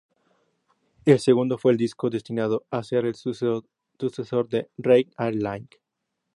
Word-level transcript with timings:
El 1.05 1.19
segundo 1.19 1.59
fue 1.59 1.73
el 1.73 1.77
disco 1.77 2.09
destinado 2.09 2.65
a 2.71 2.81
ser 2.83 3.05
el 3.05 3.13
sucesor 3.13 4.49
de 4.49 4.67
"Reign 4.79 5.11
of 5.15 5.33
Light". 5.35 5.75